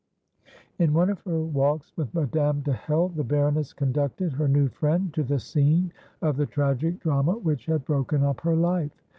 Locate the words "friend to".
4.67-5.21